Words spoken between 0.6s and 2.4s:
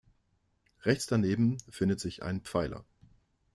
Rechts daneben findet sich